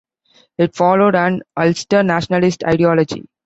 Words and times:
It 0.57 0.73
followed 0.75 1.13
an 1.13 1.43
Ulster 1.55 2.01
nationalist 2.01 2.63
ideology. 2.63 3.29